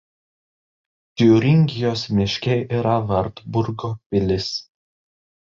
Tiuringijos 1.21 2.05
miške 2.21 2.57
yra 2.79 2.95
Vartburgo 3.13 3.93
pilis. 4.09 4.51